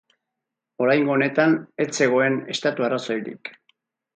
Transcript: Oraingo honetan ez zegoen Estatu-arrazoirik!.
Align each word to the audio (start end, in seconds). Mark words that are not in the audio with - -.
Oraingo 0.85 1.13
honetan 1.17 1.53
ez 1.85 1.87
zegoen 2.01 2.41
Estatu-arrazoirik!. 2.55 3.53